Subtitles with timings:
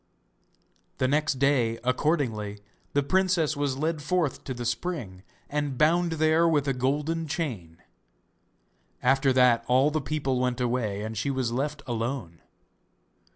[0.97, 2.59] The next day accordingly
[2.93, 7.83] the princess was led forth to the spring, and bound there with a golden chain.
[9.03, 12.41] After that all the people went away and she was left alone.